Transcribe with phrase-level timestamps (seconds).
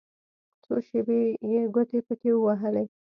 [0.63, 1.21] څو شېبې
[1.51, 2.85] يې ګوتې پکښې ووهلې.